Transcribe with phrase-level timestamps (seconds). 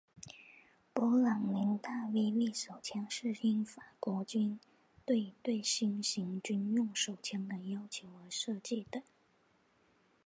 [0.95, 4.59] 勃朗宁大威力手枪是应法国军
[5.05, 9.03] 队对新型军用手枪的要求而设计的。